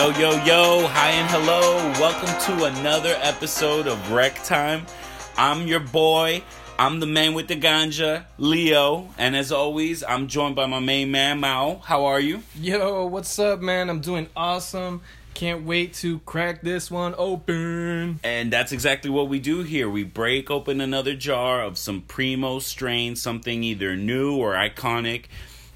[0.00, 1.76] Yo, yo, yo, hi and hello.
[2.00, 4.86] Welcome to another episode of Rec Time.
[5.36, 6.42] I'm your boy.
[6.78, 9.10] I'm the man with the ganja, Leo.
[9.18, 11.82] And as always, I'm joined by my main man, Mao.
[11.84, 12.42] How are you?
[12.58, 13.90] Yo, what's up, man?
[13.90, 15.02] I'm doing awesome.
[15.34, 18.20] Can't wait to crack this one open.
[18.24, 19.90] And that's exactly what we do here.
[19.90, 25.26] We break open another jar of some primo strain, something either new or iconic.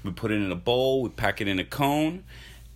[0.03, 2.23] We put it in a bowl, we pack it in a cone,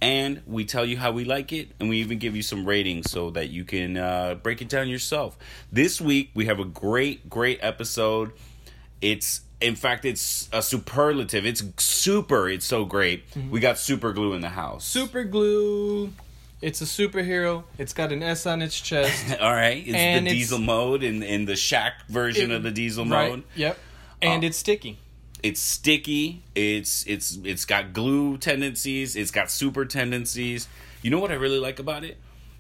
[0.02, 3.10] and we tell you how we like it, and we even give you some ratings
[3.12, 5.38] so that you can uh, break it down yourself.
[5.72, 8.32] This week, we have a great, great episode.
[9.02, 11.46] It's in fact, it's a superlative.
[11.46, 12.48] It's super.
[12.50, 13.24] It's so great.
[13.52, 14.86] We got super glue in the house.
[14.86, 16.14] Super glue.
[16.62, 17.64] It's a superhero.
[17.78, 19.38] It's got an S on its chest.
[19.42, 22.64] All right, it's And the it's- diesel mode in in the shack version It- of
[22.64, 23.32] the diesel right?
[23.32, 23.44] mode.
[23.56, 23.78] Yep.
[24.22, 24.98] And Uh, it's sticky.
[25.42, 26.44] It's sticky.
[26.56, 29.16] It's it's it's got glue tendencies.
[29.16, 30.68] It's got super tendencies.
[31.02, 32.18] You know what I really like about it?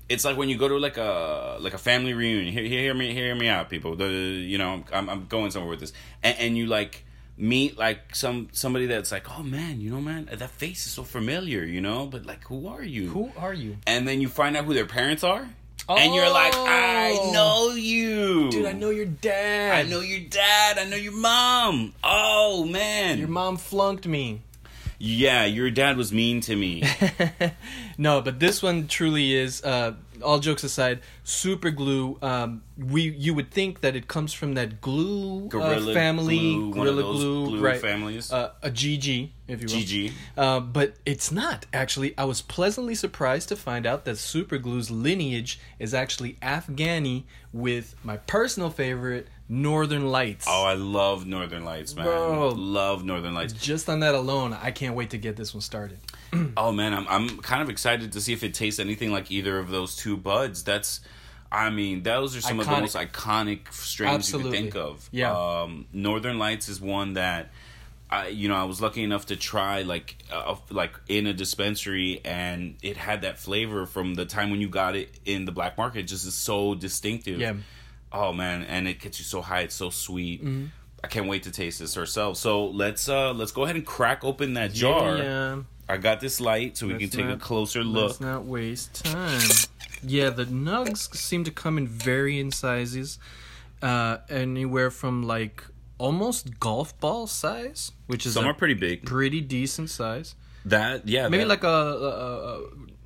[0.07, 2.51] It's like when you go to like a like a family reunion.
[2.53, 3.95] Hear, hear, me hear me out, people.
[3.95, 7.05] The you know I'm I'm going somewhere with this, and, and you like
[7.37, 11.03] meet like some somebody that's like, oh man, you know man, that face is so
[11.03, 13.09] familiar, you know, but like who are you?
[13.09, 13.77] Who are you?
[13.87, 15.49] And then you find out who their parents are,
[15.87, 17.31] and you're like, I Oh.
[17.31, 19.85] know you, Dude, I know your dad.
[19.85, 20.77] I know your dad.
[20.77, 21.93] I know your mom.
[22.03, 24.41] Oh man, Your mom flunked me.
[24.99, 26.83] yeah, your dad was mean to me.
[27.97, 29.63] no, but this one truly is.
[29.63, 32.17] Uh, all jokes aside, super glue.
[32.21, 36.73] Um, we you would think that it comes from that glue Gorilla uh, family, Glue,
[36.73, 37.79] gorilla glue, glue right?
[37.81, 38.31] families.
[38.31, 39.83] Uh, a GG, if you will.
[39.83, 40.11] GG.
[40.37, 42.17] Uh, but it's not actually.
[42.17, 47.95] I was pleasantly surprised to find out that super glue's lineage is actually Afghani, with
[48.03, 50.45] my personal favorite, Northern Lights.
[50.47, 52.05] Oh, I love Northern Lights, man.
[52.05, 52.49] Bro.
[52.49, 53.53] Love Northern Lights.
[53.53, 55.97] Just on that alone, I can't wait to get this one started.
[56.57, 59.57] Oh man, I'm I'm kind of excited to see if it tastes anything like either
[59.57, 60.63] of those two buds.
[60.63, 61.01] That's
[61.51, 64.57] I mean, those are some of the most iconic strains Absolutely.
[64.57, 65.09] you could think of.
[65.11, 65.35] Yeah.
[65.35, 67.49] Um, Northern Lights is one that
[68.09, 72.21] I you know, I was lucky enough to try like uh, like in a dispensary
[72.23, 75.77] and it had that flavor from the time when you got it in the black
[75.77, 77.39] market just is so distinctive.
[77.39, 77.53] Yeah.
[78.11, 80.43] Oh man, and it gets you so high, it's so sweet.
[80.43, 80.65] Mm-hmm.
[81.03, 82.39] I can't wait to taste this ourselves.
[82.39, 85.17] So let's uh let's go ahead and crack open that jar.
[85.17, 85.59] Yeah.
[85.89, 89.03] I got this light so we Let's can take a not- closer Let's not waste
[89.03, 89.41] time.
[90.03, 93.17] Yeah, the nugs seem to come in varying sizes,
[93.81, 95.63] uh, anywhere from like
[95.97, 99.03] almost golf ball size, which is Some are pretty big.
[99.05, 100.35] pretty decent size.
[100.65, 102.63] That yeah, Maybe that- like a, a, a,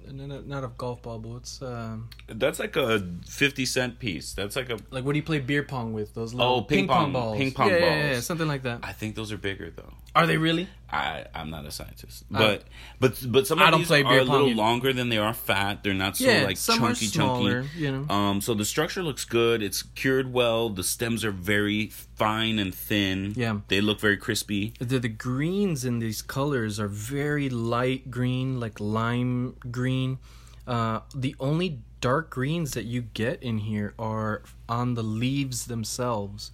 [0.10, 3.98] a no, no, not a golf ball, but what's um, that's like a fifty cent
[3.98, 4.34] piece.
[4.34, 4.78] That's like a.
[4.92, 6.14] like what do you play beer pong with?
[6.14, 8.26] Those little Oh, ping pong- balls, ping pong yeah, yeah, yeah, balls.
[8.26, 8.82] something like that.
[8.84, 9.94] I think those are bigger though.
[10.16, 10.68] Are they really?
[10.92, 12.64] I I'm not a scientist, I- but
[13.00, 14.56] but but some I of don't these play are a little either.
[14.56, 15.82] longer than they are fat.
[15.84, 17.62] They're not so yeah, like chunky are smaller.
[17.64, 17.80] chunky.
[17.80, 19.64] You know, Um, so the structure looks good.
[19.64, 20.70] It's cured well.
[20.70, 23.34] The stems are very fine and thin.
[23.36, 23.62] Yeah.
[23.70, 24.74] they look very crispy.
[24.80, 30.20] the the greens in these colors are very light green, like lime green.
[30.68, 36.52] Uh, the only dark greens that you get in here are on the leaves themselves.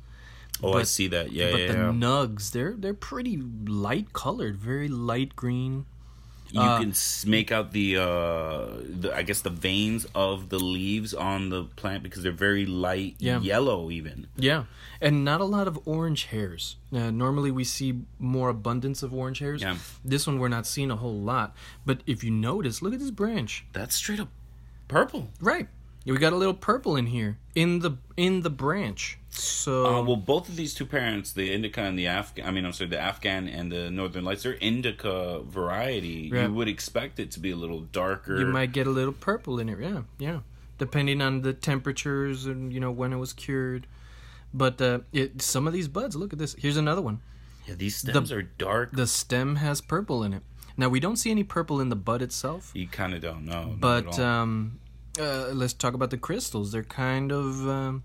[0.64, 1.32] Oh, I see that.
[1.32, 1.68] Yeah, but yeah.
[1.68, 1.92] the yeah.
[1.92, 5.86] nugs, they're they're pretty light colored, very light green.
[6.52, 6.94] you uh, can
[7.28, 8.66] make out the uh
[9.02, 13.16] the I guess the veins of the leaves on the plant because they're very light
[13.20, 13.40] Yeah.
[13.40, 14.28] yellow even.
[14.36, 14.64] Yeah,
[15.00, 16.76] and not a lot of orange hairs.
[16.92, 19.62] Uh, normally, we see more abundance of orange hairs.
[19.62, 19.78] Yeah.
[20.04, 21.56] This one, we're not seeing a whole lot.
[21.86, 23.66] But if you notice, look at this branch.
[23.74, 24.30] That's straight up
[24.88, 25.30] purple.
[25.40, 25.68] Right.
[26.14, 29.18] We got a little purple in here in the in the branch.
[29.30, 32.66] So Uh, well, both of these two parents, the indica and the Afghan, I mean,
[32.66, 36.30] I'm sorry, the Afghan and the Northern Lights, they're indica variety.
[36.34, 36.48] Yeah.
[36.48, 38.40] You would expect it to be a little darker.
[38.40, 39.78] you might get a little purple in it.
[39.80, 40.40] Yeah, yeah.
[40.78, 43.86] Depending on the temperatures and you know when it was cured.
[44.54, 46.56] But uh, it, some of these buds, look at this.
[46.58, 47.22] Here's another one.
[47.68, 48.92] yeah, these stems are dark.
[48.94, 50.42] The stem has purple in it.
[50.76, 53.76] Now we don't see any purple in the bud itself, you kind of don't know.
[53.80, 54.80] but um,
[55.20, 56.72] uh, let's talk about the crystals.
[56.72, 58.04] They're kind of um,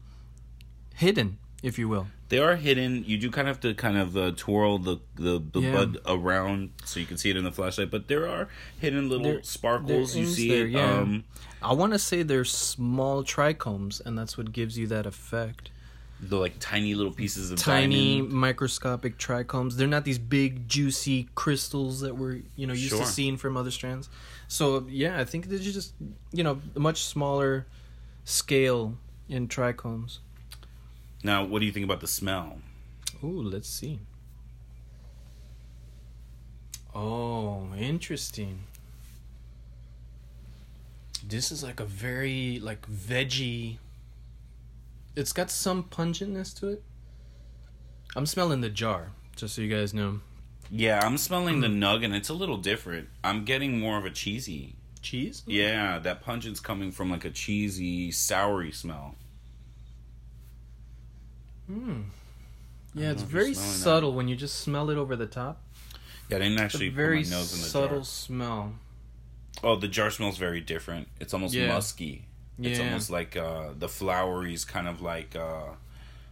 [0.94, 2.08] hidden, if you will.
[2.28, 3.05] they are hidden.
[3.06, 5.72] You do kind of have to kind of uh, twirl the the, the Yeah.
[5.72, 7.90] bud around so you can see it in the flashlight.
[7.90, 8.49] But there are
[8.81, 10.14] hidden little There- sparkles.
[10.14, 10.70] there You see there, it.
[10.72, 10.99] yeah.
[10.99, 11.25] Um,
[11.62, 15.70] I want to say they're small trichomes, and that's what gives you that effect.
[16.28, 18.32] The like tiny little pieces of Tiny diamond.
[18.32, 19.74] microscopic trichomes.
[19.74, 23.00] They're not these big juicy crystals that we're you know used Sure.
[23.00, 24.08] to seeing from other strands.
[24.48, 25.94] So yeah, I think they're just
[26.32, 27.66] you know a much smaller
[28.24, 28.96] scale
[29.28, 30.18] in trichomes.
[31.22, 32.58] Now, what do you think about the smell?
[33.22, 34.00] Ooh, let's see.
[36.94, 38.64] Oh, interesting.
[41.26, 43.78] This is like a very like veggie.
[45.16, 46.82] It's got some pungentness to it.
[48.16, 50.20] I'm smelling the jar, just so you guys know.
[50.70, 53.08] Yeah, I'm smelling the nug, and it's a little different.
[53.22, 54.76] I'm getting more of a cheesy.
[55.02, 55.43] Cheese?
[55.46, 59.14] Yeah, that pungent's coming from like a cheesy, soury smell.
[61.67, 62.02] Hmm.
[62.94, 63.78] Yeah, it's know if you're very smelling that.
[63.78, 65.60] subtle when you just smell it over the top.
[66.28, 68.05] Yeah, I didn't It's actually a put very my nose in the subtle jar.
[68.05, 68.75] smell.
[69.62, 71.08] Oh, the jar smells very different.
[71.20, 71.69] It's almost Yeah.
[71.69, 72.26] musky.
[72.60, 75.72] It's almost like uh, the flowery's kind of like uh,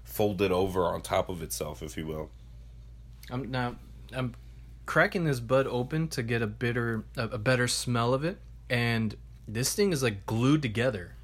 [0.05, 2.31] folded over on top of itself, if you will.
[3.31, 3.77] I'm now
[4.15, 4.35] I'm
[4.87, 8.39] cracking this bud open to get a bitter a, a better smell of it,
[8.71, 9.17] and
[9.49, 11.15] this thing is like glued together.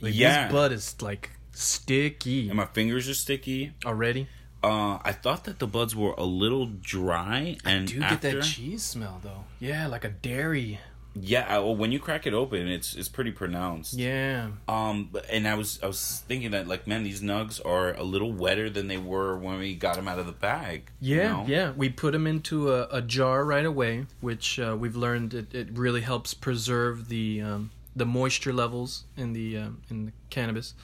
[0.00, 0.44] Like Yeah.
[0.44, 3.72] this bud is like sticky And my fingers are sticky.
[3.84, 4.28] already.
[4.62, 8.42] Uh, I thought that the buds were a little dry, and Do after, get that
[8.44, 9.44] cheese smell though.
[9.60, 10.80] Yeah, like a dairy.
[11.20, 13.94] Yeah, well, when you crack it open, it's it's pretty pronounced.
[13.94, 14.48] Yeah.
[14.66, 18.32] Um, and I was I was thinking that like, man, these nugs are a little
[18.32, 20.90] wetter than they were when we got them out of the bag.
[21.00, 21.44] you Yeah, know?
[21.46, 21.70] yeah.
[21.76, 25.68] We put them into a, a jar right away, which uh, we've learned it, it
[25.72, 30.74] really helps preserve the um, the moisture levels in the um, in the cannabis.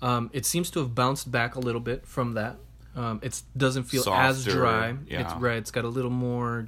[0.00, 2.56] Um, it seems to have bounced back a little bit from that.
[2.94, 4.94] Um, it doesn't feel as Softer, dry.
[5.08, 5.56] It's right.
[5.56, 6.66] It's got a little more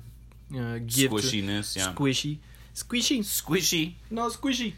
[0.56, 1.92] uh, give to- Squishiness, yeah.
[1.92, 2.38] squishy,
[2.74, 3.20] squishy.
[3.20, 3.94] Squishy.
[4.10, 4.74] No squishy.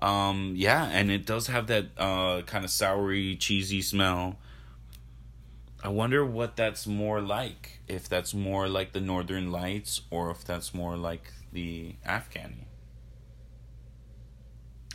[0.00, 4.36] Um, yeah, and it does have that uh kind of soury, cheesy smell.
[5.82, 7.80] I wonder what that's more like.
[7.88, 12.64] If that's more like the Northern Lights, or if that's more like the Afghani.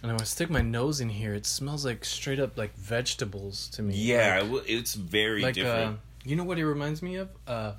[0.03, 3.67] And when I stick my nose in here, it smells like straight up like vegetables
[3.69, 3.95] to me.
[3.95, 5.99] Yeah, Like- it's very like uh, different.
[6.25, 7.73] you know what it reminds me of uh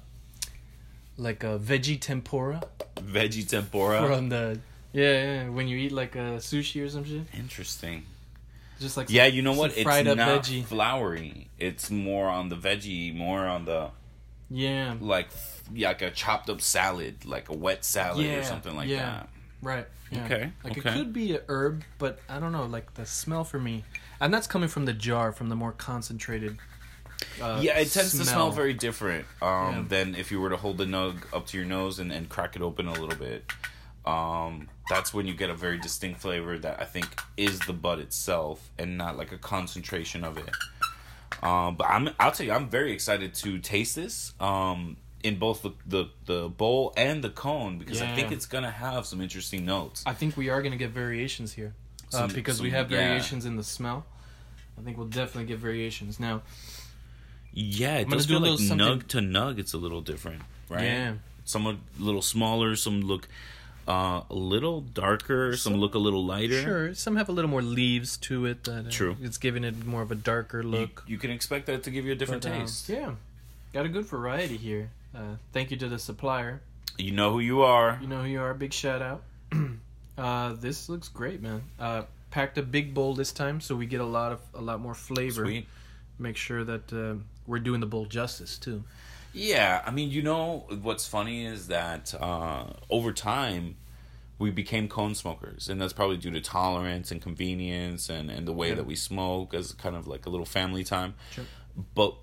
[1.16, 2.62] like a veggie tempura
[2.96, 4.06] Veggie tempura.
[4.06, 4.58] from the
[4.92, 8.04] yeah, yeah when you eat like a sushi or some shit Interesting.
[8.80, 9.72] just like Yeah, you know what?
[9.72, 10.64] some It's up not veggie.
[10.64, 11.48] floury.
[11.58, 13.90] It's more on the veggie, more on the
[14.50, 15.28] yeah like
[15.72, 18.98] yeah, like a chopped up salad, like a wet salad or something like yeah.
[18.98, 19.28] that.
[19.62, 20.24] right yeah.
[20.24, 20.90] Okay, like okay.
[20.90, 23.82] it could be a herb but i don't know like the smell for me
[24.20, 26.58] and that's coming from the jar from the more concentrated
[27.40, 29.84] uh, yeah, it tends to smell very different um, Yeah.
[29.88, 32.56] than if you were to hold the nug up to your nose and, and crack
[32.56, 33.44] it open a little bit.
[34.04, 38.00] Um, that's when you get a very distinct flavor that I think is the bud
[38.00, 40.50] itself and not like a concentration of it.
[41.42, 45.62] Um, but I'm, I'll tell you, I'm very excited to taste this um, in both
[45.62, 49.64] the, the, the bowl and the cone because I think it's gonna have some interesting
[49.64, 50.02] notes.
[50.06, 51.74] i think we are going to get variations here
[52.12, 52.98] uh, Some- because we some- have yeah.
[52.98, 54.04] variations in the smell
[54.78, 56.42] i think we'll definitely get variations now
[57.54, 59.58] Yeah, it gonna does do feel like something- nug to nug.
[59.58, 60.84] It's a little different, right?
[60.84, 61.14] Yeah.
[61.44, 62.76] Some are a little smaller.
[62.76, 63.28] Some look
[63.86, 65.56] uh, a little darker.
[65.56, 66.62] Some, Some- look a little lighter.
[66.62, 68.64] Sure, some have a little more leaves to it.
[68.64, 69.16] That, uh, True.
[69.20, 71.02] It's giving it more of a darker look.
[71.06, 72.88] you can expect that to give you a different But, uh, taste.
[72.88, 73.14] yeah,
[73.72, 74.90] got a good variety here.
[75.14, 76.62] Uh, thank you to the supplier.
[76.96, 77.98] You know who you are.
[78.00, 78.54] You know who you are.
[78.54, 79.22] Big shout out.
[80.18, 81.62] uh, this looks great, man.
[81.78, 84.80] Uh, packed a big bowl this time, so we get a lot of a lot
[84.80, 85.44] more flavor.
[85.44, 85.66] Sweet.
[86.18, 87.14] Make sure that uh,
[87.46, 88.84] we're doing the bull justice too.
[89.34, 93.76] Yeah, I mean, you know what's funny is that uh, over time
[94.38, 98.52] we became cone smokers, and that's probably due to tolerance and convenience and, and the
[98.52, 98.74] way Yeah.
[98.76, 101.14] that we smoke as kind of like a little family time.
[101.30, 101.44] Sure.
[101.94, 102.14] But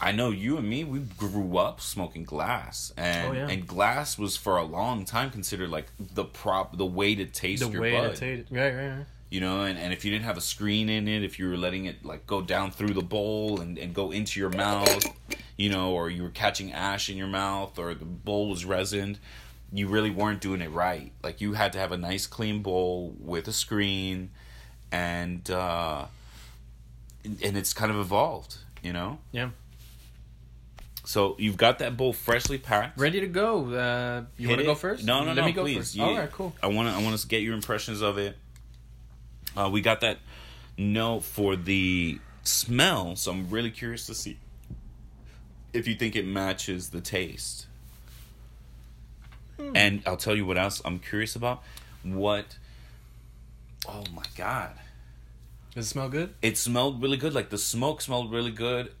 [0.00, 3.48] I know you and me, we grew up smoking glass, and Oh, yeah.
[3.48, 7.62] and glass was for a long time considered like the prop, the way to taste
[7.62, 8.14] The your way bud.
[8.14, 9.06] to taste it, right, right, right.
[9.30, 11.56] You know and, and if you didn't have a screen in it if you were
[11.56, 15.04] letting it like go down through the bowl and, and go into your mouth
[15.56, 19.18] you know or you were catching ash in your mouth or the bowl was resined
[19.72, 23.14] you really weren't doing it right like you had to have a nice clean bowl
[23.18, 24.30] with a screen
[24.92, 26.04] and uh
[27.24, 29.50] and it's kind of evolved you know Yeah,
[31.04, 33.72] so you've got that bowl freshly packed ready to go.
[33.72, 35.04] Uh, you want to go first?
[35.04, 35.46] No, no, Let no.
[35.46, 35.76] me go please.
[35.78, 35.94] first.
[35.96, 36.52] You- All right, cool.
[36.62, 36.94] I want to.
[36.94, 38.36] I want to get your impressions of it.
[39.56, 40.18] Uh, we got that
[40.76, 44.38] note for the smell, so I'm really curious to see
[45.72, 47.66] if you think it matches the taste.
[49.58, 49.72] Hmm.
[49.74, 51.62] And I'll tell you what else I'm curious about.
[52.02, 52.58] What?
[53.88, 54.72] Oh my god!
[55.74, 56.34] Does it smell good?
[56.42, 57.34] It smelled really good.
[57.34, 58.92] Like the smoke smelled really good.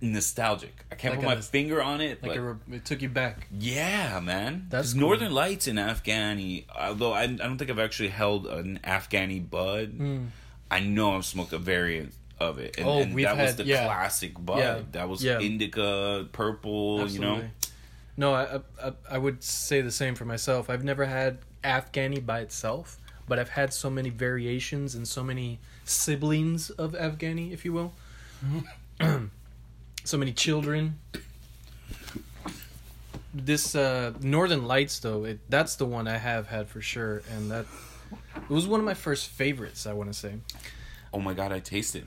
[0.00, 0.84] Nostalgic.
[0.90, 3.46] I can't Like put my a- finger on it, Like a it took you back.
[3.58, 4.66] yeah, man.
[4.70, 5.00] That's cool.
[5.02, 6.64] Northern Lights in Afghani.
[6.78, 9.88] Although I, I don't think I've actually held an Afghani bud.
[9.96, 10.24] Hmm.
[10.70, 13.84] I know I've smoked a variant of it, and, Oh, and that was the yeah.
[13.86, 14.58] classic bud.
[14.58, 14.80] Yeah.
[14.92, 15.38] That was Yeah.
[15.40, 17.06] indica, purple.
[17.08, 17.42] You know,
[18.16, 20.70] No, I, I I would say the same for myself.
[20.70, 25.58] I've never had Afghani by itself, but I've had so many variations and so many
[25.84, 27.92] siblings of Afghani, if you will.
[30.10, 30.98] so many children.
[33.32, 37.48] This uh, Northern Lights, though, it, that's the one I have had for sure, and
[37.52, 37.64] that
[38.34, 39.86] it was one of my first favorites.
[39.86, 40.34] I want to say.
[41.14, 42.06] Oh my god, I taste it.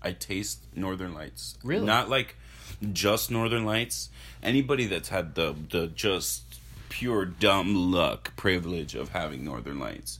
[0.00, 1.58] I taste Northern Lights.
[1.62, 1.84] Really?
[1.84, 2.36] Not like
[2.94, 4.08] just Northern Lights.
[4.42, 6.44] Anybody that's had the the just
[6.88, 10.18] pure dumb luck privilege of having Northern Lights.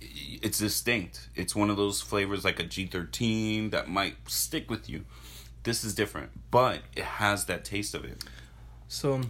[0.00, 1.28] It's distinct.
[1.34, 5.04] It's one of those flavors like a G13 that might stick with you.
[5.64, 8.24] This is different, but it has that taste of it.
[8.88, 9.22] So,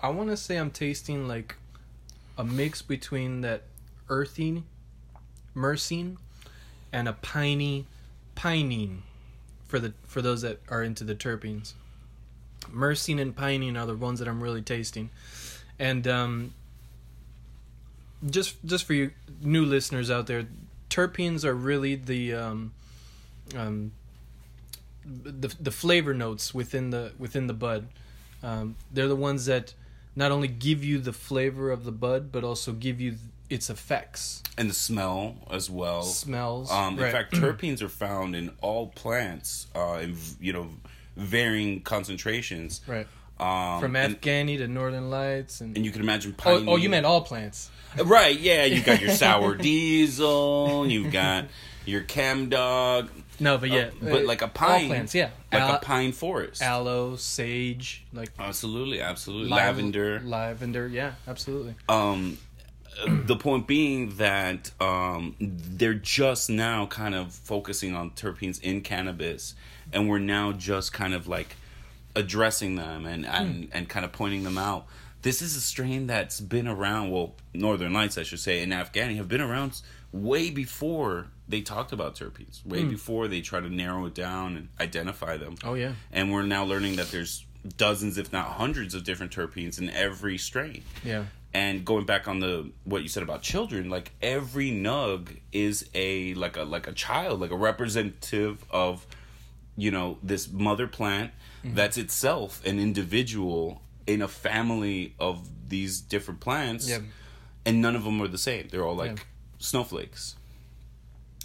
[0.00, 1.56] I want to say I'm tasting like
[2.36, 3.62] a mix between that
[4.08, 4.64] earthy
[5.54, 6.16] myrcene
[6.92, 7.86] and a piney
[8.36, 8.98] pinene
[9.66, 11.74] for the for those that are into the terpenes.
[12.72, 15.10] Myrcene and pinene are the ones that I'm really tasting,
[15.78, 16.54] and um,
[18.28, 19.10] just just for you
[19.40, 20.46] new listeners out there,
[20.88, 22.72] terpenes are really the um,
[23.56, 23.92] um,
[25.04, 27.88] the the flavor notes within the within the bud.
[28.42, 29.74] Um, they're the ones that
[30.16, 33.16] not only give you the flavor of the bud, but also give you
[33.50, 36.02] its effects and the smell as well.
[36.02, 36.70] Smells.
[36.70, 37.06] Um, right.
[37.06, 40.68] In fact, terpenes are found in all plants, uh, in you know
[41.16, 42.80] varying concentrations.
[42.86, 43.06] Right.
[43.38, 46.68] Um, From and, Afghani to Northern Lights, and, and you can imagine oh, pine.
[46.68, 47.68] oh, you meant all plants.
[48.04, 48.38] right?
[48.38, 50.86] Yeah, you got your sour diesel.
[50.86, 51.46] You've got
[51.84, 53.10] your chem dog.
[53.40, 56.62] No, but yeah, Uh, but like a pine, plants, yeah, like Al- a pine forest.
[56.62, 59.48] aloe, sage, like absolutely, absolutely.
[59.50, 60.20] Lavender.
[60.24, 61.74] lavender, yeah, absolutely.
[61.88, 62.38] um
[63.08, 69.56] the point being that um they're just now kind of focusing on terpenes in cannabis
[69.92, 71.56] and we're now just kind of like
[72.14, 74.86] addressing them and and, and kind of pointing them out
[75.22, 79.16] this is a strain that's been around well northern lights i should say and afghani
[79.16, 84.06] have been around way before they talked about terpenes way before they try to narrow
[84.06, 85.56] it down and identify them.
[85.64, 87.44] Oh yeah, and we're now learning that there's
[87.76, 90.82] dozens if not hundreds of different terpenes in every strain.
[91.04, 95.88] Yeah, and going back on the what you said about children like every nug is
[95.94, 99.06] a like a like a child like a representative of
[99.76, 101.30] you know this mother plant
[101.64, 101.76] Mm-hmm.
[101.76, 106.86] that's itself an individual in a family of these different plants.
[106.90, 106.98] Yeah.
[107.64, 108.68] and none of them are the same.
[108.70, 109.24] They're all like Yeah.
[109.58, 110.36] snowflakes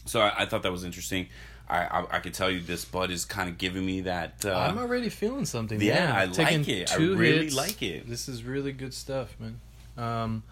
[0.09, 1.27] so I, I thought that was interesting
[1.69, 4.57] I, I i could tell you this bud is kind of giving me that uh,
[4.57, 5.79] I'm already feeling something.
[5.79, 6.15] yeah, man.
[6.15, 6.91] I like it.
[6.91, 7.55] I really hits.
[7.55, 8.09] like it.
[8.09, 9.59] This is really good stuff, man.
[9.97, 10.43] Um,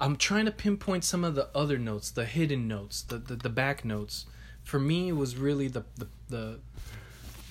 [0.00, 3.48] I'm trying to pinpoint some of the other notes, the hidden notes, the the, the
[3.50, 4.24] back notes.
[4.62, 6.58] For me, it was really the the the,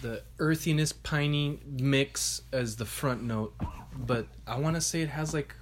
[0.01, 3.53] the earthiness, piney mix as the front note,
[3.95, 5.53] but I want to say it has like.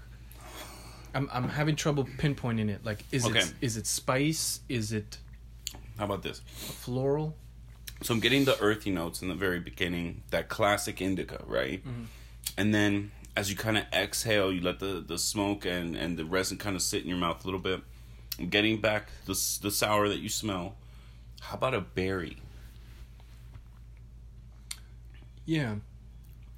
[1.14, 2.86] I'm I'm having trouble pinpointing it.
[2.86, 3.40] Like, is Okay.
[3.40, 4.62] it is it spice?
[4.70, 5.18] Is it
[6.02, 7.36] how about this floral?
[8.02, 11.84] So I'm getting the earthy notes in the very beginning, that classic indica, right?
[12.58, 16.26] And then as you kind of exhale, you let the, the smoke and, and the
[16.26, 17.82] resin kind of sit in your mouth a little bit.
[18.40, 20.74] I'm getting back the, the sour that you smell.
[21.40, 22.38] How about a berry?
[25.46, 25.76] Yeah.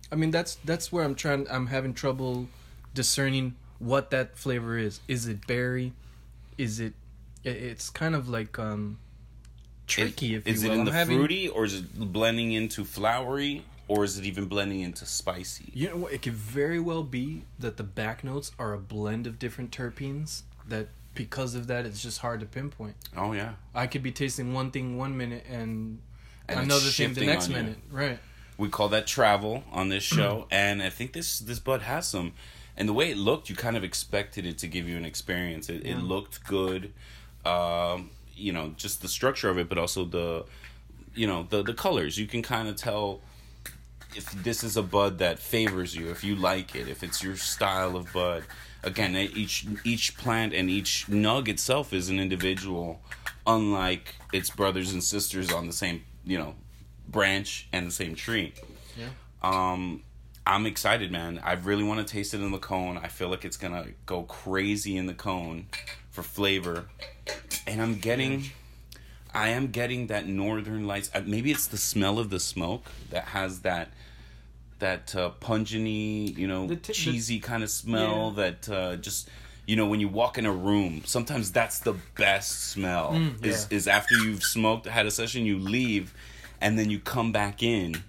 [0.09, 2.47] I mean that's that's where I'm trying I'm having trouble
[2.93, 5.01] discerning what that flavor is.
[5.09, 5.91] Is it berry?
[6.57, 6.93] Is it
[7.43, 8.99] it's kind of like um
[9.87, 10.75] tricky if is you it will.
[10.75, 14.45] in I'm the having, fruity or is it blending into flowery or is it even
[14.45, 15.71] blending into spicy?
[15.73, 16.13] You know what?
[16.13, 20.43] It could very well be that the back notes are a blend of different terpenes
[20.67, 22.95] that because of that it's just hard to pinpoint.
[23.15, 23.53] Oh yeah.
[23.75, 25.99] I could be tasting one thing one minute and,
[26.47, 27.57] And another thing the next on you.
[27.57, 27.77] minute.
[27.91, 28.19] Right.
[28.57, 32.33] we call that travel on this show and i think this this bud has some
[32.77, 35.69] and the way it looked you kind of expected it to give you an experience
[35.69, 36.93] it, it looked good
[37.45, 40.45] um you know just the structure of it but also the
[41.15, 42.17] you know the the colors.
[42.17, 43.21] You can kind of tell
[44.15, 47.35] if this is a bud that favors you if you like it if it's your
[47.35, 48.43] style of bud.
[48.83, 53.01] Again each each plant and each nug itself is an individual
[53.47, 56.55] unlike its brothers and sisters on the same you know
[57.07, 58.53] branch and the same tree.
[58.97, 59.09] Yeah.
[59.41, 60.03] um
[60.45, 61.39] i'm excited man.
[61.43, 62.97] I really want to taste it in the cone.
[62.97, 65.67] I feel like it's gonna go crazy in the cone
[66.13, 66.85] for flavor
[67.67, 68.45] and i'm getting
[69.33, 73.25] i am getting that northern lights uh, maybe it's the smell of the smoke that
[73.25, 73.89] has that
[74.79, 78.43] that uh, you know t- the- cheesy kind of smell Yeah.
[78.51, 79.27] that uh, just
[79.65, 83.67] you know when you walk in a room sometimes that's the best smell Mm, is
[83.71, 83.77] yeah.
[83.77, 86.13] is after you've smoked had a session you leave
[86.61, 88.03] and then you come back in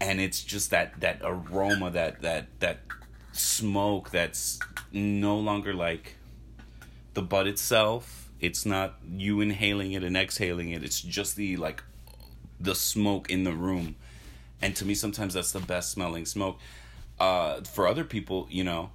[0.00, 2.78] and it's just that that aroma that that that
[3.32, 4.58] smoke that's
[4.92, 6.16] no longer like
[7.14, 10.82] the bud itself It's not you inhaling it and exhaling it.
[10.82, 11.82] It's just the like
[12.60, 13.94] the smoke in the room.
[14.60, 16.58] And to me sometimes that's the best smelling smoke.
[17.20, 18.90] Uh for other people, you know,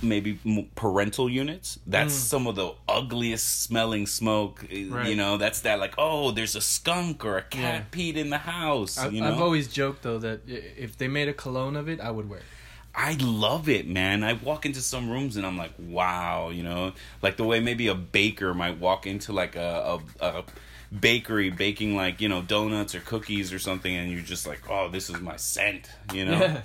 [0.00, 0.38] maybe
[0.76, 5.94] parental units that's some of the ugliest smelling smoke eh, you know that's that like
[5.98, 7.82] oh there's a skunk or a cat Yeah.
[7.90, 11.28] peed in the house I, you know I've always joked though that if they made
[11.28, 12.44] a cologne of it, I would wear it.
[13.00, 14.24] I love it, man.
[14.24, 17.86] I walk into some rooms and I'm like, wow, you know, like the way maybe
[17.86, 20.44] a baker might walk into like a, a, a
[20.98, 24.88] bakery baking like you know donuts or cookies or something, and you're just like, oh,
[24.88, 26.40] this is my scent, you know.
[26.40, 26.60] Yeah.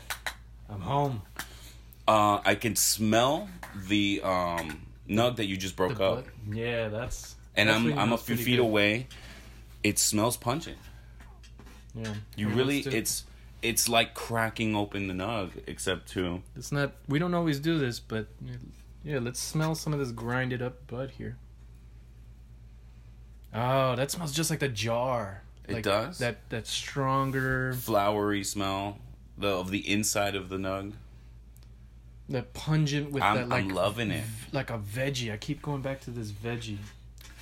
[0.70, 1.22] I'm home.
[2.08, 3.48] Uh, I can smell
[3.88, 7.36] the um, nug that you just broke The up, butt- Yeah, that's.
[7.56, 8.64] and that's I'm I'm a few feet good.
[8.64, 9.08] away.
[9.84, 10.78] It smells pungent.
[11.94, 13.24] Yeah, You really, it's
[13.64, 16.92] it's like cracking open the nug, except to It's not.
[17.08, 18.28] We don't always do this, but
[19.04, 21.38] yeah, let's smell some of this grinded up bud here.
[23.54, 25.44] Oh, that smells just like the jar.
[25.68, 26.18] It Like does?
[26.20, 28.98] That that stronger, flowery smell
[29.38, 30.94] the of the inside of the nug.
[32.30, 34.24] that pungent with I'm- that like I'm loving it.
[34.52, 35.32] like a veggie.
[35.32, 36.78] I keep going back to this veggie.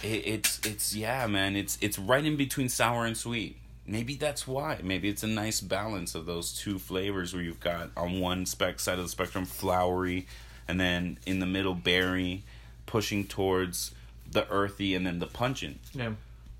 [0.03, 1.55] It, it's it's yeah, man.
[1.55, 3.57] It's it's right in between sour and sweet.
[3.85, 4.79] Maybe that's why.
[4.83, 8.79] Maybe it's a nice balance of those two flavors where you've got on one spec
[8.79, 10.27] side of the spectrum flowery,
[10.67, 12.43] and then in the middle berry,
[12.85, 13.91] pushing towards
[14.31, 15.79] the earthy, and then the pungent.
[15.93, 16.13] Yeah,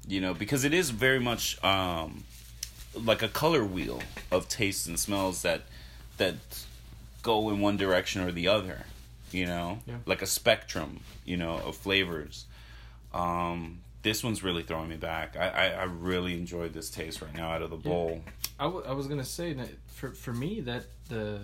[0.08, 2.24] You know, because it is very much um,
[2.96, 4.02] like a color wheel
[4.32, 5.62] of tastes and smells that
[6.18, 6.36] that
[7.24, 8.86] go in one direction or the other.
[9.32, 9.98] You know, Yeah.
[10.06, 11.00] like a spectrum.
[11.24, 12.46] You know, of flavors.
[13.14, 15.36] Um, this one's really throwing me back.
[15.38, 18.22] I, I, I really enjoyed this taste right now out of the bowl.
[18.60, 21.40] I, w- I was gonna say that for for me that the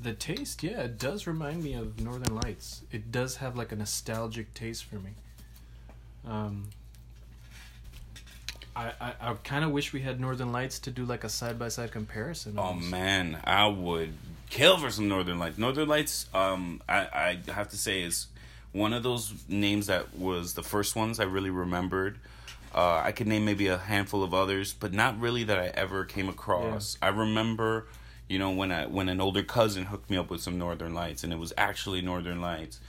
[0.00, 2.82] the taste, yeah, it does remind me of Northern Lights.
[2.90, 5.10] It does have like a nostalgic taste for me.
[6.26, 6.68] Um,
[8.74, 11.58] I I, I kind of wish we had Northern Lights to do like a side
[11.58, 12.54] by side comparison.
[12.58, 14.12] Oh man, I would
[14.50, 15.58] kill for some Northern Lights.
[15.58, 18.26] Northern Lights, um, I, I have to say is
[18.76, 22.18] one of those names that was the first ones I really remembered.
[22.74, 26.04] Uh, I could name maybe a handful of others, but not really that I ever
[26.04, 26.98] came across.
[27.00, 27.86] I remember,
[28.28, 31.24] you know, when I when an older cousin hooked me up with some Northern Lights,
[31.24, 32.80] and it was actually Northern Lights.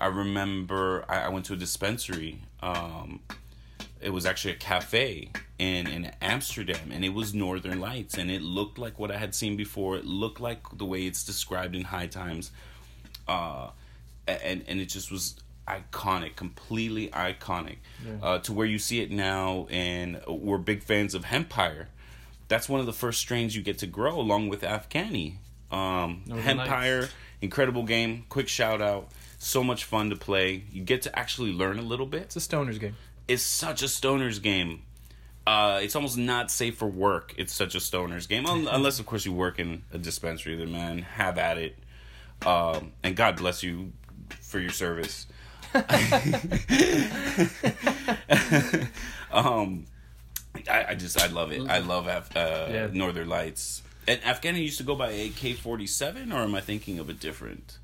[0.00, 2.42] I remember I, I went to a dispensary.
[2.62, 3.20] Um,
[4.00, 8.42] it was actually a cafe in in Amsterdam, and it was Northern Lights, and it
[8.42, 9.96] looked like what I had seen before.
[9.96, 12.52] It looked like the way it's described in High Times,
[13.26, 13.70] uh,
[14.44, 15.36] and and it just was
[15.68, 18.12] iconic, completely iconic, Yeah.
[18.22, 21.86] uh, to where you see it now, and we're big fans of Hempire.
[22.48, 25.36] That's one of the first strains you get to grow, along with Afghani.
[25.70, 26.22] Um.
[26.28, 27.08] Hempire,
[27.40, 28.24] incredible game.
[28.28, 29.10] Quick shout out.
[29.38, 30.64] So much fun to play.
[30.70, 32.94] You get to actually learn a little bit It's a stoner's game.
[33.26, 34.82] It's such a stoner's game.
[35.46, 37.34] Uh, it's almost not safe for work.
[37.36, 40.54] It's such a stoner's game, unless of course you work in a dispensary.
[40.56, 41.76] Then man, have at it,
[42.46, 43.92] um, and God bless you
[44.52, 45.26] for your service.
[49.32, 49.86] um,
[50.70, 51.62] I, I just I love it.
[51.68, 52.88] I love Af- uh, Yeah.
[52.92, 53.82] Northern Lights.
[54.06, 57.12] And Afghani used to go by AK forty seven, or am I thinking of a
[57.14, 57.78] different?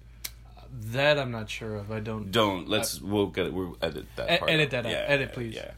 [0.92, 1.90] That I'm not sure of.
[1.90, 2.30] I don't.
[2.30, 3.54] Don't let's we'll get it.
[3.54, 4.30] We'll edit that.
[4.30, 4.92] E- part edit that out.
[4.92, 5.54] Edit, please.
[5.54, 5.70] Yeah.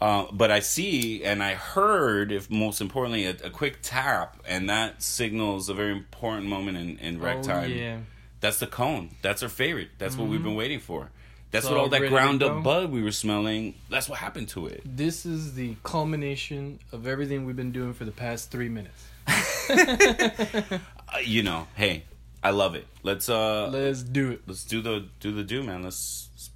[0.00, 4.68] Uh, but I see and I heard, if most importantly, a, a quick tap, and
[4.70, 7.70] that signals a very important moment in, in rec Oh, time.
[7.70, 7.98] yeah.
[8.42, 9.10] That's the cone.
[9.22, 9.88] That's our favorite.
[9.98, 11.10] That's what we've been waiting for.
[11.52, 13.74] That's It's what all all that ground up bud we were smelling.
[13.88, 14.82] That's what happened to it.
[14.84, 19.06] This is the culmination of everything we've been doing for the past three minutes.
[21.14, 22.04] Uh, you know, hey,
[22.42, 22.86] I love it.
[23.02, 24.42] Let's uh, Let's do it.
[24.46, 25.82] let's do the do the do, man.
[25.82, 26.50] Let's, let's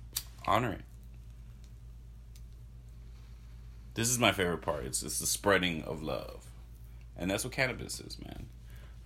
[0.47, 0.81] honor it.
[3.93, 4.85] This is my favorite part.
[4.87, 6.51] It's it's the spreading of love,
[7.19, 8.47] and that's what cannabis is, man.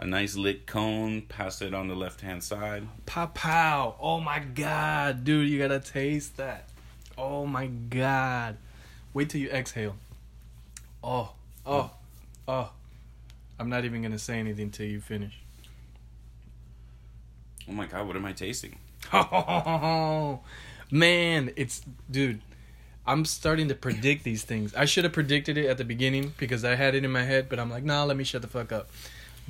[0.00, 2.88] A nice lit cone, pass it on the left hand side.
[3.04, 3.96] Pow pow.
[4.00, 6.70] Oh my god, dude, you gotta taste that.
[7.18, 8.56] Oh my god.
[9.12, 9.96] Wait till you exhale.
[11.04, 11.34] Oh,
[11.66, 11.90] oh,
[12.48, 12.72] oh.
[13.58, 15.38] I'm not even gonna say anything till you finish.
[17.68, 18.78] Oh my god, what am I tasting?
[19.12, 20.40] Oh
[20.90, 22.40] man, it's dude.
[23.06, 24.74] I'm starting to predict these things.
[24.74, 27.50] I should have predicted it at the beginning because I had it in my head,
[27.50, 28.88] but I'm like, nah, let me shut the fuck up.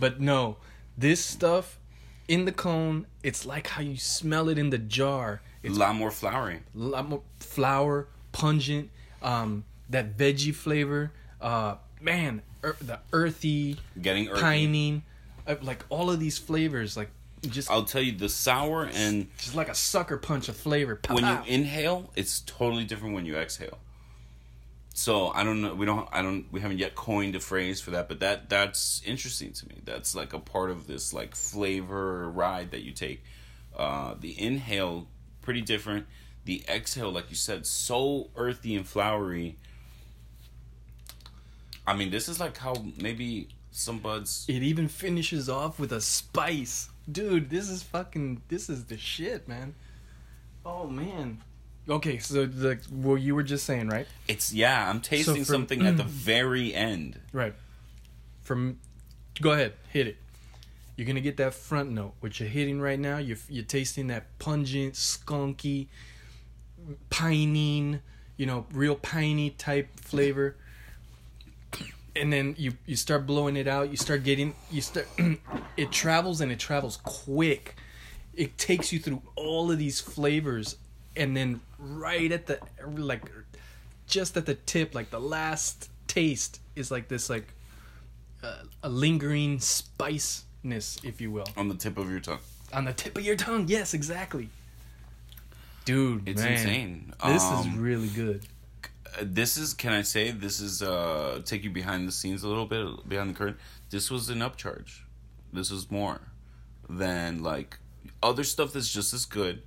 [0.00, 0.56] But no,
[0.96, 1.78] this stuff
[2.26, 5.42] in the cone, it's like how you smell it in the jar.
[5.62, 6.60] A lot more flowery.
[6.74, 8.90] a lot more flour, pungent,
[9.22, 11.12] um, that veggie flavor.
[11.40, 14.40] Uh, man, ear the earthy, Getting earthy.
[14.40, 15.02] pining,
[15.46, 16.96] uh, like all of these flavors.
[16.96, 17.10] Like,
[17.42, 20.96] Just I'll tell you the sour and just like a sucker punch of flavor.
[20.96, 23.78] Pow, when you inhale, it's totally different when you exhale.
[24.92, 25.74] So I don't know.
[25.74, 26.08] We don't.
[26.12, 26.46] I don't.
[26.52, 29.76] We haven't yet coined a phrase for that, but that that's interesting to me.
[29.84, 33.22] That's like a part of this like flavor ride that you take.
[33.76, 35.06] Uh, the inhale
[35.42, 36.06] pretty different.
[36.44, 39.56] The exhale, like you said, so earthy and flowery.
[41.86, 44.44] I mean, this is like how maybe some buds.
[44.48, 47.48] it even finishes off with a spice, dude.
[47.48, 48.42] This is fucking.
[48.48, 49.74] This is the shit, man.
[50.64, 51.42] Oh man.
[51.88, 54.06] Okay, so the what you were just saying, right?
[54.28, 54.88] It's yeah.
[54.88, 57.18] I'm tasting for- something at the very end.
[57.32, 57.54] Right.
[58.42, 58.78] From,
[59.40, 60.16] go ahead, hit it.
[60.96, 63.18] You're gonna get that front note, which you're hitting right now.
[63.18, 65.86] You're you're tasting that pungent, skunky,
[67.08, 68.00] piney,
[68.36, 70.56] you know, real piney type flavor.
[72.16, 73.90] And then you you start blowing it out.
[73.90, 75.08] You start getting you start.
[75.76, 77.76] it travels and it travels quick.
[78.34, 80.76] It takes you through all of these flavors,
[81.20, 82.58] and then right at the
[82.96, 83.22] like,
[84.06, 87.52] just at the tip, like the last taste is like this like
[88.42, 92.38] uh, a lingering spiciness, if you will, on the tip of your tongue.
[92.72, 93.66] on the tip of your tongue.
[93.68, 94.48] Yes, exactly.
[95.84, 97.12] Dude, It's man, insane.
[97.26, 98.46] This is Um, really good.
[99.06, 102.48] Uh, this is can I say this is uh take you behind the scenes a
[102.48, 103.58] little bit behind the curtain.
[103.90, 105.00] This was an upcharge.
[105.52, 106.20] This is more
[106.88, 107.78] than like
[108.22, 109.62] other stuff that's just as good.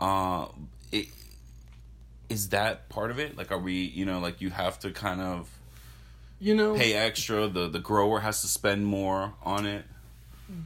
[0.00, 0.46] Uh
[0.92, 1.06] it
[2.28, 3.36] is that part of it?
[3.36, 5.48] Like are we, you know, like you have to kind of
[6.40, 9.84] You know, pay extra, the the grower has to spend more on it.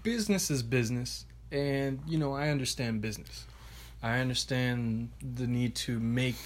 [0.03, 3.47] business is business, and you know I understand business.
[4.03, 6.37] I understand the need to make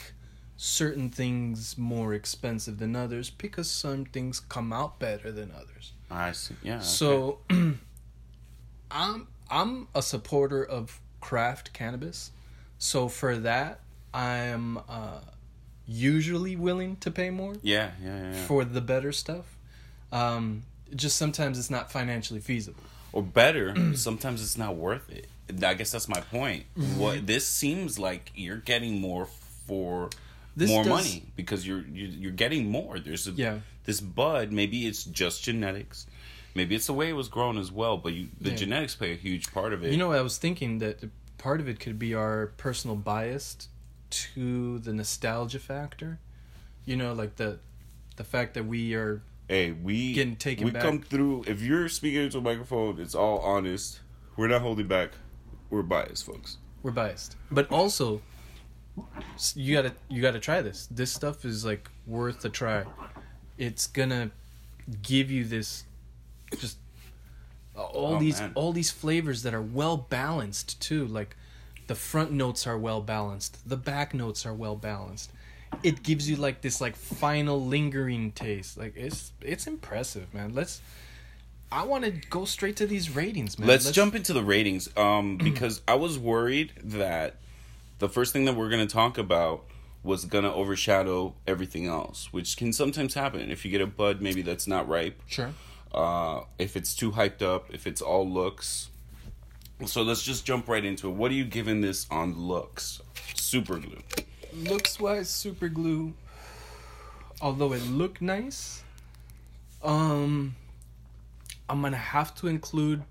[0.57, 5.93] certain things more expensive than others because some things come out better than others.
[6.11, 6.55] I see.
[6.63, 6.77] Yeah.
[6.77, 6.85] okay.
[6.85, 7.39] So
[8.91, 12.31] I'm I'm a supporter of craft cannabis.
[12.79, 13.81] So for that,
[14.15, 15.21] I'm uh,
[15.87, 18.33] usually willing to pay more yeah, yeah, yeah.
[18.33, 18.47] yeah.
[18.47, 19.57] for the better stuff.
[20.13, 20.63] Um,
[20.95, 22.83] just sometimes it's not financially feasible.
[23.13, 25.27] or better sometimes it's not worth it
[25.65, 26.99] i guess that's my point Mm-hmm.
[26.99, 29.27] what this seems like you're getting more
[29.67, 30.09] for
[30.57, 33.59] This more does- money because you're, you're you're getting more there's a Yeah.
[33.85, 36.07] this bud maybe it's just genetics
[36.55, 38.57] maybe it's the way it was grown as well but you the Yeah.
[38.57, 40.97] genetics play a huge part of it You know, I was thinking that
[41.39, 43.69] part of it could be our personal bias
[44.11, 46.19] to the nostalgia factor.
[46.85, 47.59] You know, like the
[48.17, 50.83] the fact that we are hey we Getting taken we back.
[50.83, 54.01] come through if you're speaking into a microphone it's all honest
[54.37, 55.11] we're not holding back
[55.71, 58.21] we're biased folks we're biased, but also
[59.55, 60.87] you gotta you gotta try this.
[60.91, 62.85] This stuff is like worth a try.
[63.57, 64.31] It's gonna
[65.03, 65.85] give you this
[66.59, 66.79] just
[67.83, 68.53] all Oh, these man.
[68.55, 71.07] all these flavors that are well balanced too.
[71.07, 71.37] Like
[71.87, 75.31] the front notes are well balanced, the back notes are well balanced.
[75.83, 78.79] It gives you like this like final lingering taste.
[78.79, 80.55] Like it's it's impressive, man.
[80.55, 80.81] Let's.
[81.71, 83.69] I want to go straight to these ratings, man.
[83.69, 87.37] Let's, jump into the ratings um, because I was worried that
[87.99, 89.65] the first thing that we're going to talk about
[90.03, 93.51] was going to overshadow everything else, which can sometimes happen.
[93.51, 95.51] If you get a bud maybe that's not ripe, Sure.
[95.95, 98.91] Uh, if it's too hyped up, if it's all looks.
[99.87, 101.13] So let's just jump right into it.
[101.13, 103.01] What are you giving this on looks?
[103.35, 103.99] Super glue.
[104.55, 106.13] looks wise super glue
[107.41, 108.83] although it looked nice
[109.83, 110.57] um
[111.69, 113.03] i'm gonna have to include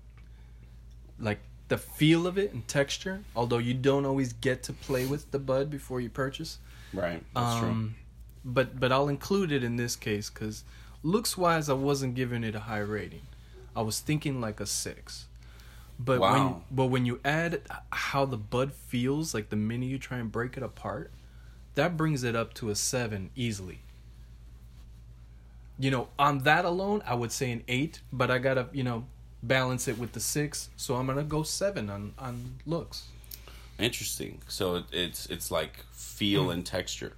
[1.18, 1.38] like
[1.68, 5.38] the feel of it and texture although you don't always get to play with the
[5.38, 6.58] bud before you purchase
[6.92, 7.22] Right.
[7.34, 7.94] That's um
[8.44, 10.64] but but i'll include it in this case because
[11.02, 13.22] looks wise i wasn't giving it a high rating
[13.76, 15.26] i was thinking like a six
[15.98, 20.18] but when but when you add how the bud feels like the minute you try
[20.18, 21.10] and break it apart
[21.74, 23.80] that brings it up to a seven easily
[25.78, 29.04] you know on that alone i would say an eight but i gotta you know
[29.42, 33.04] balance it with the six so i'm gonna go seven on on looks.
[33.78, 34.40] Interesting.
[34.48, 36.54] So it's it's like feel mm.
[36.54, 37.12] and texture.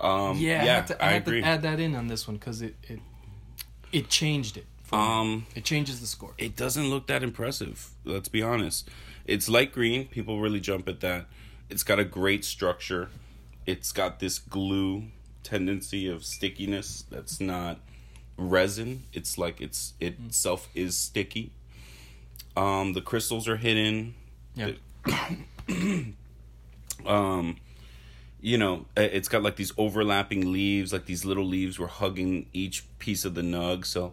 [0.00, 2.26] Um, yeah, yeah, i had to, I I had to add that in on this
[2.26, 3.00] one because it, it
[3.92, 4.66] it changed it.
[4.92, 7.90] Um, it changes the score it doesn't look that impressive.
[8.04, 8.88] Let's be honest.
[9.26, 10.08] It's light green.
[10.08, 11.26] People really jump at that.
[11.68, 13.08] It's got a great structure.
[13.66, 15.04] It's got this glue
[15.44, 17.78] tendency of stickiness that's not
[18.36, 19.04] resin.
[19.12, 21.52] It's like it's itself is sticky.
[22.56, 24.14] Um, the crystals are hidden.
[24.54, 24.72] yeah
[27.06, 27.56] Um,
[28.40, 32.84] you know, it's got like these overlapping leaves, like these little leaves were hugging each
[32.98, 33.84] piece of the nug.
[33.84, 34.12] So,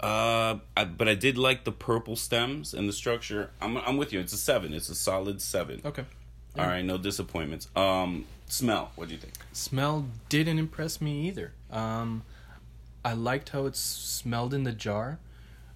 [0.00, 3.50] Uh, I, but I did like the purple stems and the structure.
[3.60, 4.20] I'm I'm with you.
[4.20, 4.74] It's a seven.
[4.74, 5.80] It's a solid seven.
[5.84, 6.04] Okay.
[6.58, 7.68] All right, no disappointments.
[7.74, 8.92] Um, smell.
[8.96, 9.34] What do you think?
[9.52, 11.52] Smell didn't impress me either.
[11.70, 12.22] Um,
[13.04, 15.18] I liked how it smelled in the jar,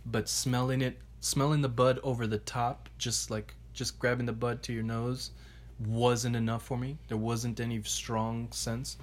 [0.04, 4.62] but smelling it, smelling the bud over the top, just like just grabbing the bud
[4.64, 5.30] to your nose,
[5.78, 6.98] wasn't enough for me.
[7.08, 8.96] There wasn't any strong sense,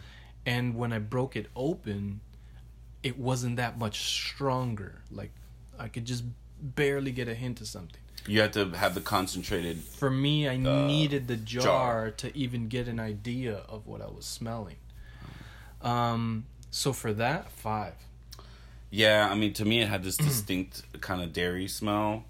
[0.45, 2.21] and when I broke it open,
[3.03, 5.01] it wasn't that much stronger.
[5.11, 5.31] Like
[5.79, 6.23] I could just
[6.59, 8.01] barely get a hint of something.
[8.27, 9.77] You had to have the concentrated.
[9.77, 12.11] For me, I needed the jar, jar.
[12.11, 14.77] to even get an idea of what I was smelling.
[15.81, 17.93] Um, so for that, five.
[18.89, 22.25] Yeah, I mean, to me, it had this distinct kind of dairy smell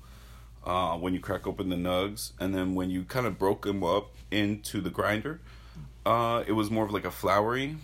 [0.65, 3.83] uh, when you crack open the nugs, and then when you kind of broke them
[3.83, 5.39] up into the grinder,
[6.05, 7.77] uh, it was more of like a flowery.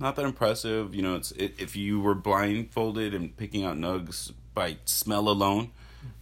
[0.00, 1.16] Not that impressive, you know.
[1.16, 5.70] It's it, if you were blindfolded and picking out nugs by smell alone,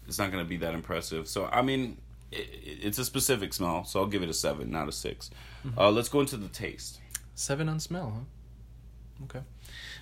[0.09, 1.29] it's not going to be that impressive.
[1.29, 1.99] So, I mean,
[2.33, 5.31] it, it's a specific smell, so I'll give it a seven, not a 6
[5.77, 7.01] Uh, let's go into the taste.
[7.35, 8.21] Seven on smell, huh?
[9.25, 9.41] Okay.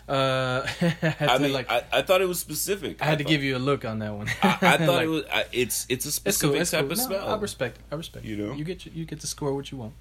[0.09, 1.71] Uh, I I mean, like.
[1.71, 3.01] I, I thought it was specific.
[3.01, 4.29] I had to thought- give you a look on that one.
[4.43, 5.25] I, I thought Like, it was.
[5.33, 6.51] I, it's it's a It's cool.
[6.53, 6.93] specific It's type cool.
[6.93, 7.29] of No, smell.
[7.29, 7.79] I respect.
[7.91, 8.25] I respect.
[8.27, 8.53] You know?
[8.53, 9.95] you get you get to score what you want.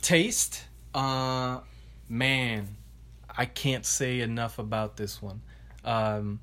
[0.00, 0.64] Taste,
[0.94, 1.60] uh,
[2.08, 2.68] man,
[3.36, 5.42] I can't say enough about this one.
[5.84, 6.40] Um,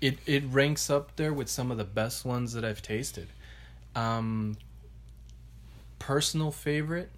[0.00, 3.28] it it ranks up there with some of the best ones that I've tasted.
[3.96, 4.56] Um,
[5.98, 7.10] personal favorite.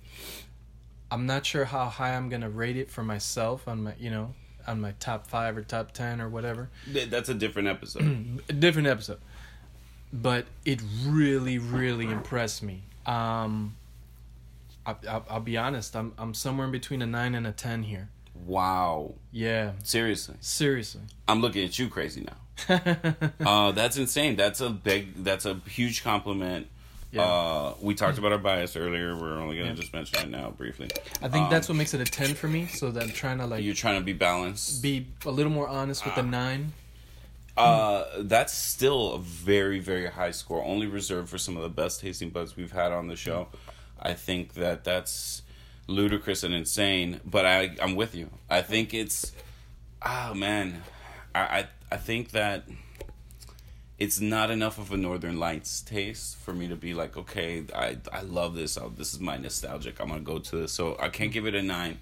[1.13, 4.35] I'm not sure how high I'm gonna rate it for myself on my you know
[4.67, 6.71] on my top five or top ten or whatever.
[6.87, 8.41] That's a different episode.
[8.49, 9.19] a different episode
[10.13, 13.75] but it really really impressed me um
[14.85, 17.85] I, I, i'll be honest i'm i'm somewhere in between a 9 and a 10
[17.85, 18.09] here
[18.45, 19.15] wow.
[19.31, 22.37] yeah Seriously, seriously I'm looking at you crazy now.
[23.41, 24.37] Uh, that's insane.
[24.37, 25.25] That's a big.
[25.25, 26.69] That's a huge compliment.
[27.13, 27.23] Yeah.
[27.23, 29.15] Uh, we talked about our bias earlier.
[29.15, 29.75] We're only gonna Yeah.
[29.75, 30.89] just mention it now briefly.
[31.21, 33.39] i think Um, that's what makes it a 10 for me so that i'm trying
[33.39, 34.83] to like You're trying to be balanced.
[34.83, 36.07] be a little more honest Ah.
[36.07, 36.73] with the 9
[37.55, 40.65] Uh, that's still a very, very high score.
[40.65, 43.49] Only reserved for some of the best tasting buds we've had on the show.
[44.01, 45.43] I think that that's
[45.87, 47.21] ludicrous and insane.
[47.27, 48.31] But I, I'm with you.
[48.49, 49.33] I think it's,
[50.01, 50.83] oh man,
[51.35, 52.65] I, I, I think that
[54.03, 57.99] it's not enough of a Northern Lights taste for me to be like, okay, I,
[58.13, 58.77] I love this.
[58.77, 60.01] Oh, this is my nostalgic.
[60.01, 60.73] I'm gonna go to this.
[60.73, 62.01] So I can't give it a nine.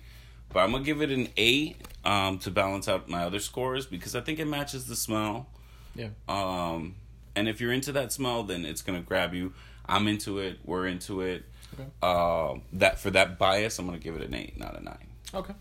[0.50, 4.16] But I'm gonna give it an eight um, to balance out my other scores because
[4.16, 5.48] I think it matches the smell.
[5.94, 6.94] yeah Um,
[7.36, 9.52] and if you're into that smell, then it's gonna grab you.
[9.84, 10.58] I'm into it.
[10.64, 11.44] We're into it.
[11.74, 11.88] Okay.
[12.00, 15.06] Uh, that for that bias, I'm gonna give it an eight, not a nine.
[15.34, 15.54] okay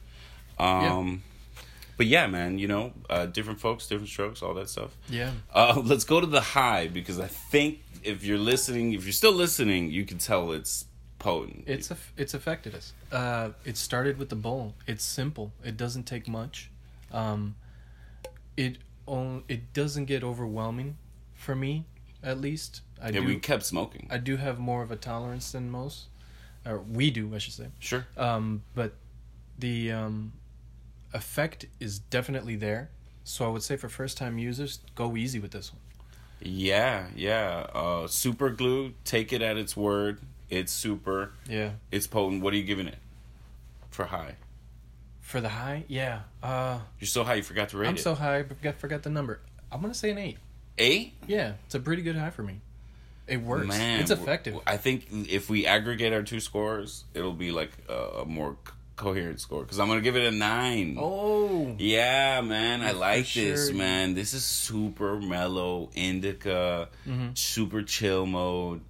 [0.58, 1.22] Um,
[2.00, 4.92] but yeah, man, you know, uh, different folks, different strokes, all that stuff.
[5.10, 9.20] yeah Uh, let's go to the high because I think if you're listening, if you're
[9.24, 10.86] still listening, you can tell it's
[11.20, 11.66] potent.
[11.68, 16.06] it's a it's affected us uh it started with the bowl it's simple it doesn't
[16.14, 16.70] take much
[17.12, 17.56] um
[18.56, 20.96] it on it doesn't get overwhelming
[21.34, 21.84] for me
[22.24, 24.08] at least i yeah, do we kept smoking.
[24.10, 26.08] I do have more of a tolerance than most,
[26.66, 27.68] or we do, I should say.
[27.80, 28.06] sure.
[28.18, 28.94] Um, but
[29.58, 30.32] the um,
[31.14, 32.90] effect is definitely there.
[33.24, 35.82] So I would say for first time users, go easy with this one.
[36.42, 37.68] Yeah, yeah.
[37.74, 38.94] Uh, super glue.
[39.04, 40.20] Take it at its word.
[40.50, 41.34] It's super.
[41.48, 41.72] Yeah.
[41.92, 42.42] It's potent.
[42.42, 42.98] What are you giving it
[43.92, 44.36] for high?
[45.22, 46.22] For the high, yeah.
[46.42, 48.00] Uh, You're so high you forgot to rate I'm it.
[48.00, 49.42] so high, I forgot, forgot the number.
[49.72, 50.38] I'm gonna say an eight.
[50.80, 51.14] Eight.
[51.28, 52.62] Yeah, it's a pretty good high for me.
[53.28, 53.68] It works.
[53.68, 54.58] Man, it's effective.
[54.66, 58.58] I think if we aggregate our two scores, it'll be like a, a more
[59.00, 59.64] coherent score.
[59.64, 60.98] Because I'm gonna give it a nine.
[61.00, 63.76] Oh, Yeah, man, I like this, sure.
[63.76, 64.14] man.
[64.14, 67.30] This is super mellow indica, Mm-hmm.
[67.34, 68.82] super chill mode.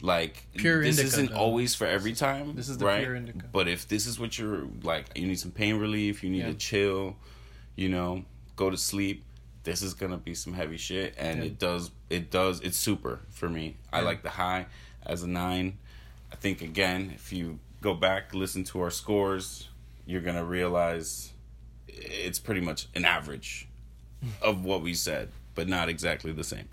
[0.00, 1.38] Like Pure this indica, isn't though.
[1.38, 2.54] always for every time.
[2.54, 3.02] This is the right?
[3.02, 3.44] pure indica.
[3.52, 6.52] But if this is what you're like, you need some pain relief, you need Yeah.
[6.52, 7.16] to chill,
[7.76, 8.24] you know,
[8.56, 9.24] go to sleep.
[9.64, 11.46] This is gonna be some heavy shit, and Yeah.
[11.46, 11.90] it does.
[12.10, 12.60] It does.
[12.60, 13.76] It's super for me.
[13.92, 14.66] I like the high
[15.04, 15.78] as a nine.
[16.32, 19.68] I think again, if you go back listen to our scores,
[20.06, 21.32] you're gonna realize
[21.86, 23.68] it's pretty much an average
[24.42, 26.68] of what we said, but not exactly the same.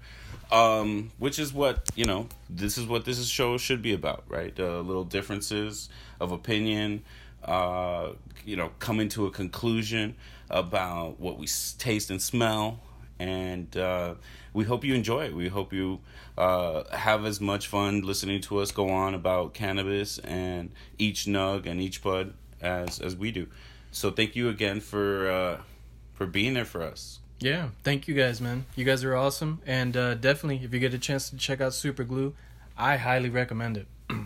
[0.52, 2.28] Um, which is what you know.
[2.50, 4.58] This is what this show should be about, right?
[4.60, 5.90] Uh, little differences
[6.20, 7.04] of opinion.
[7.44, 8.12] Uh,
[8.46, 10.16] you know, coming to a conclusion
[10.50, 12.80] about what we taste and smell,
[13.20, 14.16] and uh,
[14.54, 15.36] we hope you enjoy it.
[15.36, 16.00] We hope you
[16.38, 21.66] uh, have as much fun listening to us go on about cannabis and each nug
[21.66, 23.48] and each bud as as we do.
[23.92, 25.62] So thank you again for uh,
[26.14, 27.20] for being there for us.
[27.40, 28.66] Yeah, thank you guys, man.
[28.76, 31.74] You guys are awesome, and uh, definitely, if you get a chance to check out
[31.74, 32.34] Super Glue,
[32.78, 33.88] I highly recommend it.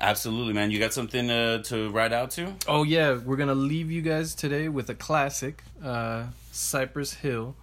[0.00, 0.72] Absolutely, man.
[0.72, 2.54] You got something uh, to write out to?
[2.66, 7.54] Oh yeah, we're gonna leave you guys today with a classic, uh, Cypress Hill.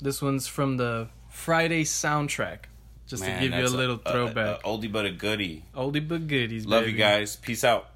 [0.00, 2.60] This one's from the Friday soundtrack.
[3.06, 4.64] Just Man, to give you a little throwback.
[4.64, 5.64] A, a oldie but a goodie.
[5.74, 6.64] Oldie but goodies.
[6.64, 6.92] Love baby.
[6.92, 7.36] you guys.
[7.36, 7.88] Peace out.